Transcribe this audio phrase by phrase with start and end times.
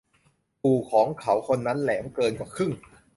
[0.63, 2.71] ปู่ของเขาคนนั้นแหลมเกินกว่าครึ่ง